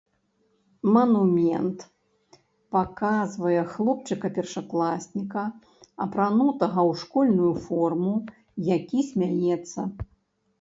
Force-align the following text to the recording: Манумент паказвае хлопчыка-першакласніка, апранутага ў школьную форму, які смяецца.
Манумент 0.93 1.79
паказвае 2.75 3.59
хлопчыка-першакласніка, 3.73 5.43
апранутага 6.07 6.79
ў 6.91 6.93
школьную 7.05 7.53
форму, 7.69 8.15
які 8.73 9.07
смяецца. 9.13 9.79